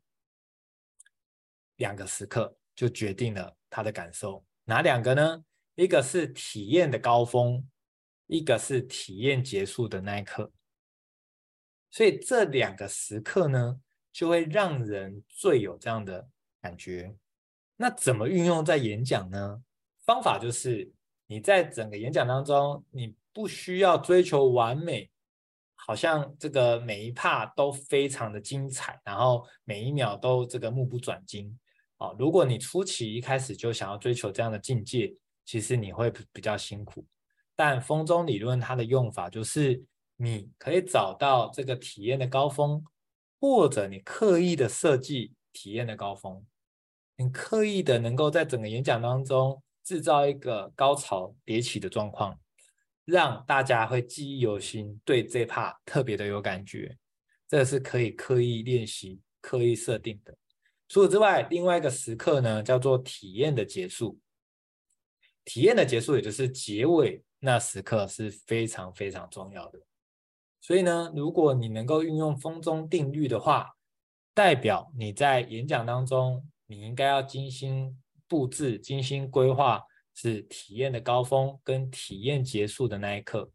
[1.75, 4.45] 两个时刻就决定了他的感受。
[4.63, 5.43] 哪两个呢？
[5.75, 7.65] 一个是体验的高峰，
[8.27, 10.51] 一个是体验结束的那一刻。
[11.91, 13.81] 所以这两个时刻呢，
[14.11, 16.29] 就会让人最有这样的
[16.61, 17.15] 感觉。
[17.75, 19.63] 那怎么运用在演讲呢？
[20.09, 20.91] 方法就是
[21.27, 25.07] 你在整个演讲当中，你不需要追求完美，
[25.75, 31.55] 好像这个每一 part 都非常的精彩，然后每一秒都这个目不转睛。
[31.99, 35.13] 哦，如果你初期一开始就想要追求这样的境界，
[35.45, 37.05] 其实你会比较辛苦。
[37.55, 39.79] 但风中理论它的用法就是，
[40.15, 42.83] 你可以找到这个体验的高峰，
[43.39, 46.43] 或者你刻意的设计体验的高峰，
[47.15, 49.61] 你刻意的能够在整个演讲当中。
[49.89, 52.39] 制造一个高潮迭起的状况，
[53.05, 56.95] 让大家会记忆犹新，对这 part 特别的有感觉，
[57.47, 60.37] 这是可以刻意练习、刻意设定的。
[60.87, 64.19] 除此之外，另外一个时刻呢，叫做体验的结束。
[65.43, 69.79] 体验的结束，也就是结尾那时刻是非常非常重要的。
[70.61, 73.71] 所以呢，如果你能够运用风中定律的话，
[74.35, 77.99] 代表你在演讲当中，你应该要精心。
[78.29, 79.83] 布置精心规划
[80.15, 83.51] 是体验的高峰跟体验结束的那一刻。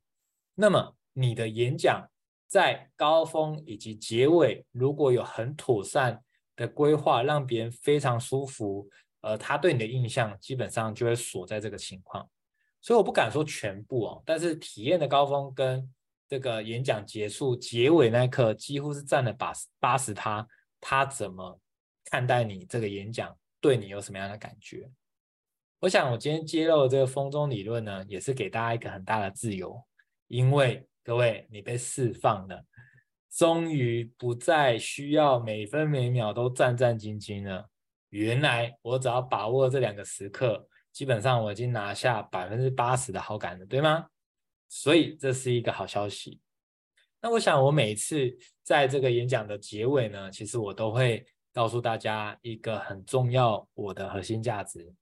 [0.54, 2.06] 那么你的演讲
[2.48, 6.22] 在高峰以及结尾，如果有很妥善
[6.56, 8.88] 的规划，让别人非常舒服，
[9.22, 12.28] 呃，他对你的印象基本上就会锁在这个情况。
[12.80, 15.88] 所以我不敢说全部哦，但是体验的高峰跟
[16.28, 20.46] 这个演讲结束结尾那一刻，几乎是占了八八十趴。
[20.80, 21.58] 他怎么
[22.04, 23.34] 看待你这个演讲？
[23.64, 24.90] 对你有什么样的感觉？
[25.78, 29.82] 我想我今天揭露的这个风中理论呢，也是给大家一个很大的自由，
[30.26, 32.62] 因为各位你被释放了，
[33.34, 37.70] 终于不再需要每分每秒都战战兢兢了。
[38.10, 44.08] 原来我只要把握这两个时刻，基本上我已经拿下百分之八十的好感了，对吗？
[44.68, 46.38] 所以这是一个好消息。
[47.22, 48.30] 那我想我每一次
[48.62, 51.26] 在这个演讲的结尾呢，其实我都会。
[51.54, 54.92] 告诉大家一个很重要，我的核心价值。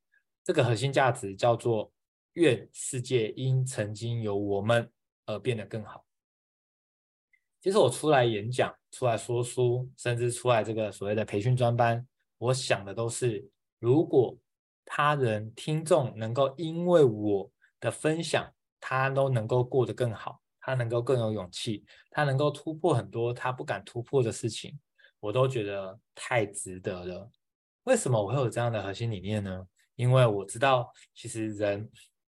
[0.44, 1.90] 这个核心价值叫做
[2.34, 4.92] “愿世界因曾经有我们
[5.24, 6.04] 而变得更好”。
[7.62, 13.48] 其实我出来演讲、出来说书，甚至出来这个所谓的培训专班，我想的都是：
[13.78, 14.36] 如果
[14.84, 17.50] 他人听众能够因为我
[17.80, 24.78] 的分享，他都能够过得更好，他能够更有勇气，他能够突破很多他不敢突破的事情。
[25.22, 27.30] 我都觉得太值得了。
[27.84, 29.64] 为什么我会有这样的核心理念呢？
[29.94, 31.88] 因为我知道，其实人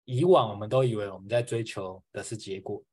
[0.05, 2.83] 以往我们都以为我们在追求的是结果，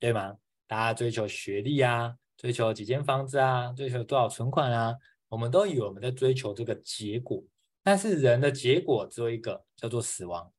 [0.00, 0.36] 对吗？
[0.66, 4.96] 大家追求学历啊，追求几间房子啊，追求多少存款啊，
[5.28, 7.44] 我们都以为我们在追求这个结果。
[7.84, 10.52] 但是人的结果只有一个，叫做死亡。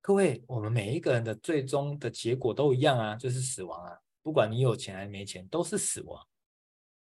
[0.00, 3.98] 各位，我们每一个人的最终的结果都一样啊，就是死亡啊。
[4.22, 6.26] 不管你有钱还是没钱，都是死亡。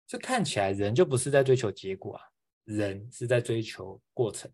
[0.09, 2.23] 这看起来人就不是在追求结果啊，
[2.63, 4.51] 人是在追求过程，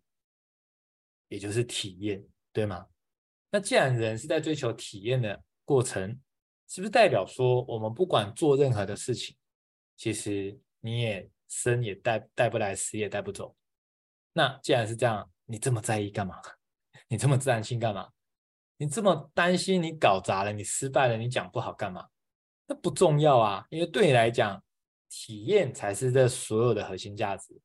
[1.28, 2.86] 也就是体验，对吗？
[3.50, 6.20] 那既然人是在追求体验的过程，
[6.68, 9.34] 是不是代表说我们不管做任何的事情，
[9.96, 13.56] 其实你也生也带带不来，死也带不走？
[14.34, 16.38] 那既然是这样，你这么在意干嘛？
[17.08, 18.12] 你这么自然性干嘛？
[18.76, 22.06] 你这么担心你搞砸了，你失败了，你讲不好干嘛？
[22.66, 24.62] 那不重要啊，因为对你来讲，
[25.18, 27.58] 体验才是这所有的核心价值。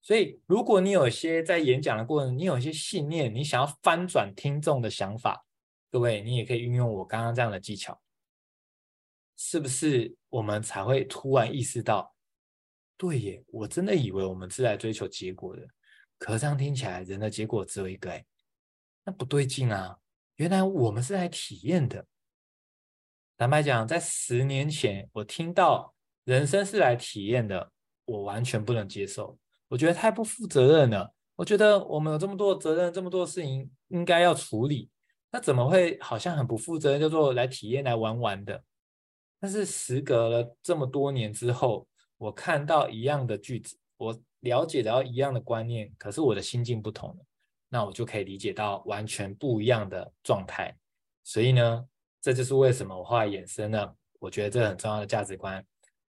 [0.00, 5.44] 所以，如果你有一些在演讲的过程，你有一些信念，你想要翻转听众的想法，
[5.90, 8.00] 各位，你也可以运用我刚刚这样的技巧，
[9.36, 10.16] 是不是？
[10.28, 12.14] 我们才会突然意识到，
[12.96, 15.66] 对耶，我真的以为我们是来追求结果的，
[16.18, 18.24] 可这样听起来，人的结果只有一个，哎，
[19.02, 19.98] 那不对劲啊！
[20.36, 22.06] 原来我们是来体验的。
[23.36, 25.95] 坦白讲，在十年前，我听到
[26.26, 27.70] 人生是来体验的，
[28.04, 29.38] 我完全不能接受。
[29.68, 31.12] 我觉得太不负责任了。
[31.36, 34.90] 我觉得我们有这么多的责任，这么多的事情应该要处理，
[35.30, 38.60] 那怎么会好像很不负责任，叫做来体验、来玩玩的？
[39.38, 41.86] 但是时隔了这么多年之后，
[42.18, 47.24] 我看到一样的句子，我了解到一样的观念，可是我的心境不同了，
[47.68, 50.76] 那我就可以理解到完全不一样的状态。
[51.22, 51.84] 所以呢，
[52.20, 55.64] 这就是为什么我后来衍生了，我觉得这很重要的价值观。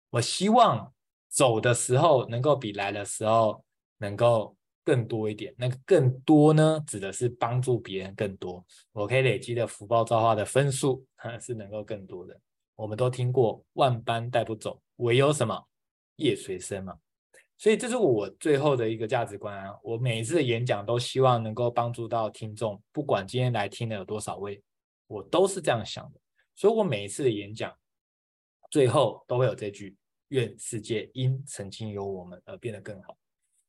[0.09, 0.93] 我希望。
[1.29, 3.63] 走的时候能够比来的时候
[3.97, 8.65] 能够更多一点，那个更多呢，指的是帮助别人更多。
[8.93, 11.05] 我可以累积的福报造化的分数
[11.39, 12.35] 是能够更多的。
[12.75, 15.61] 我们都听过万般带不走，唯有什么
[16.15, 16.97] 业随身嘛。
[17.57, 19.77] 所以这是我最后的一个价值观啊。
[19.83, 24.59] 我每一次的演讲都希望能够帮助到听众，不管今天来听的有多少位，
[25.05, 26.19] 我都是这样想的。
[26.55, 27.71] 所以我每一次的演讲
[28.69, 29.95] 最后都会有这句。
[30.29, 33.17] 愿世界因曾经有我们而变得更好。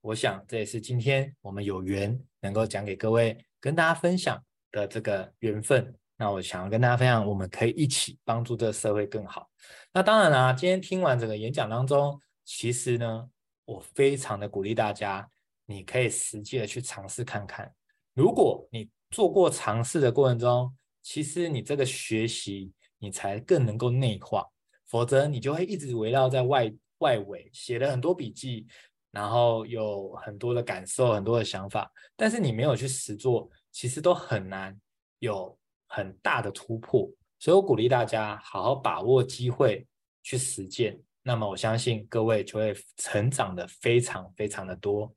[0.00, 4.42] 我想这也是今天我们有缘能够讲给各位、跟大家分享
[4.72, 5.94] 的这个缘分。
[6.16, 9.48] 那我想要跟大家分享，我们可以一起帮助这个社会更好。
[9.92, 13.30] 那当然啦，今天听完整个演讲当中，其实呢，
[13.64, 15.30] 我非常的鼓励大家，
[15.64, 17.72] 你可以实际的去尝试看看。
[18.14, 24.44] 如果你做过尝试的过程中，其实你这个学习，你才更能够内化。
[24.88, 28.66] 否则你就会一直围绕在外外围，写了很多笔记，
[29.12, 34.78] 然后有很多的感受、很多的想法，但是你没有去实做，其实都很难
[35.18, 37.08] 有很大的突破。
[37.38, 39.86] 所以我鼓励大家好好把握机会
[40.22, 45.14] 去实践，那么我相信各位就会成长的非常非常的多。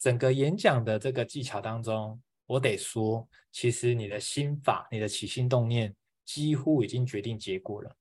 [0.00, 7.96] 整个演讲的这个技巧当中，我得说，其实你的心法、你的起心动念，几乎已经决定结果了。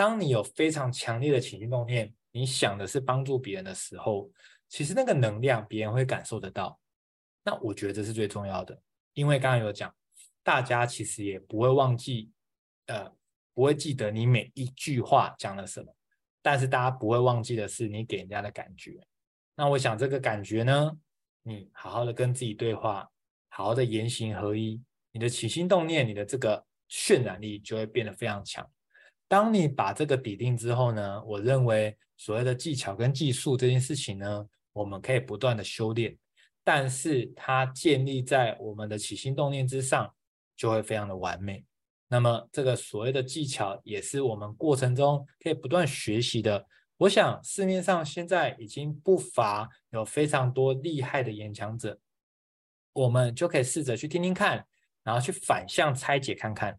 [0.00, 4.30] 当你有非常强烈的起心动念，你想的是帮助别人的时候，
[4.66, 6.80] 其实那个能量别人会感受得到。
[7.42, 8.80] 那我觉得这是最重要的，
[9.12, 9.94] 因为刚刚有讲，
[10.42, 12.30] 大家其实也不会忘记，
[12.86, 13.12] 呃，
[13.52, 15.94] 不会记得你每一句话讲了什么，
[16.40, 19.06] 但是大家不会忘记的是你给人家的感觉。
[19.54, 20.96] 那我想这个感觉呢，
[21.42, 23.06] 你好好的跟自己对话，
[23.50, 24.82] 好好的言行合一，
[25.12, 28.66] 你的起心动念，你的这个渲染力就会变得非常强。
[29.30, 36.18] 当你把这个底定之后呢，我认为所谓的技巧跟技术这件事情呢，我们可以不断的修炼，
[36.64, 40.12] 但是它建立在我们的起心动念之上，
[40.56, 41.64] 就会非常的完美。
[42.08, 46.66] 那么这个所谓的技巧，也是我们过程中可以不断学习的。
[46.96, 51.96] 我想市面上现在已经不乏有非常多厉害的演讲者，
[52.92, 54.66] 我们就可以试着去听听看，
[55.04, 56.76] 然后去反向拆解看看。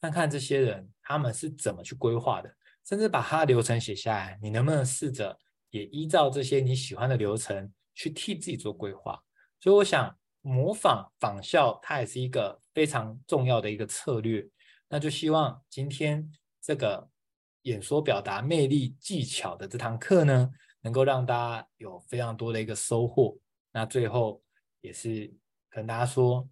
[0.00, 2.50] 看看这些人他们是怎么去规划的，
[2.86, 5.38] 甚至把他的流程写下来，你能不能试着
[5.70, 9.22] 也依照这些你喜欢的流程去替自己做规划？
[9.60, 14.48] 所以我想模仿仿效，它也是一个非常重要的一个策略。
[14.88, 16.32] 那就希望今天
[16.62, 17.10] 这个
[17.62, 23.36] 演说表达魅力技巧的这堂课呢，能够让大家有非常多的一个收获。
[23.70, 24.42] 那最后
[24.80, 25.30] 也是
[25.68, 26.48] 跟大家说，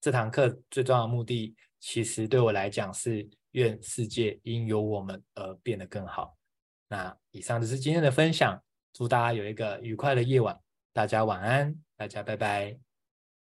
[0.00, 1.56] 这堂课最重要的目的。
[1.84, 6.36] 其实对我来讲是愿世界因有我们而变得更好。
[6.88, 8.62] 那以上就是今天的分享，
[8.92, 10.56] 祝大家有一个愉快的夜晚，
[10.92, 12.91] 大家晚安，大家拜拜。